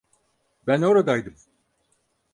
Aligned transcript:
Ben 0.67 0.81
oradaydım. 0.81 1.35